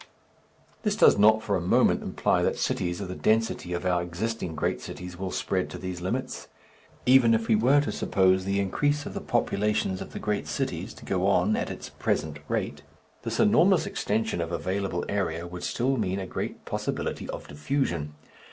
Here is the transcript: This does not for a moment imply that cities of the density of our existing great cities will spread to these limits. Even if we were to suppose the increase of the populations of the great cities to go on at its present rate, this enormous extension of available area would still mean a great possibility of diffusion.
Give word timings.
This 0.81 0.95
does 0.95 1.15
not 1.15 1.43
for 1.43 1.55
a 1.55 1.61
moment 1.61 2.01
imply 2.01 2.41
that 2.41 2.57
cities 2.57 3.01
of 3.01 3.07
the 3.07 3.13
density 3.13 3.71
of 3.71 3.85
our 3.85 4.01
existing 4.01 4.55
great 4.55 4.81
cities 4.81 5.15
will 5.19 5.29
spread 5.29 5.69
to 5.69 5.77
these 5.77 6.01
limits. 6.01 6.47
Even 7.05 7.35
if 7.35 7.47
we 7.47 7.53
were 7.53 7.81
to 7.81 7.91
suppose 7.91 8.43
the 8.43 8.59
increase 8.59 9.05
of 9.05 9.13
the 9.13 9.21
populations 9.21 10.01
of 10.01 10.11
the 10.11 10.17
great 10.17 10.47
cities 10.47 10.95
to 10.95 11.05
go 11.05 11.27
on 11.27 11.55
at 11.55 11.69
its 11.69 11.89
present 11.89 12.39
rate, 12.47 12.81
this 13.21 13.39
enormous 13.39 13.85
extension 13.85 14.41
of 14.41 14.51
available 14.51 15.05
area 15.07 15.45
would 15.45 15.61
still 15.63 15.97
mean 15.97 16.19
a 16.19 16.25
great 16.25 16.65
possibility 16.65 17.29
of 17.29 17.47
diffusion. 17.47 18.15